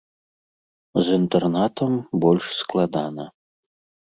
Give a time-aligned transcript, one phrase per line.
[1.07, 1.93] З інтэрнатам
[2.25, 3.25] больш складана.